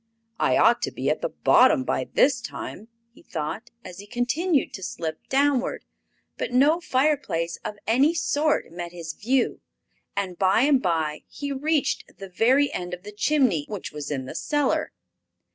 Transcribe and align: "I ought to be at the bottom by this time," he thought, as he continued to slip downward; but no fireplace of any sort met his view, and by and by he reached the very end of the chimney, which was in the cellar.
"I 0.39 0.57
ought 0.57 0.81
to 0.81 0.91
be 0.91 1.11
at 1.11 1.21
the 1.21 1.29
bottom 1.29 1.83
by 1.83 2.05
this 2.05 2.41
time," 2.41 2.87
he 3.13 3.21
thought, 3.21 3.69
as 3.85 3.99
he 3.99 4.07
continued 4.07 4.73
to 4.73 4.81
slip 4.81 5.19
downward; 5.29 5.85
but 6.39 6.51
no 6.51 6.79
fireplace 6.81 7.59
of 7.63 7.75
any 7.85 8.15
sort 8.15 8.71
met 8.71 8.93
his 8.93 9.13
view, 9.13 9.61
and 10.15 10.39
by 10.39 10.61
and 10.61 10.81
by 10.81 11.21
he 11.27 11.51
reached 11.51 12.17
the 12.17 12.29
very 12.29 12.73
end 12.73 12.95
of 12.95 13.03
the 13.03 13.11
chimney, 13.11 13.65
which 13.69 13.91
was 13.91 14.09
in 14.09 14.25
the 14.25 14.33
cellar. 14.33 14.91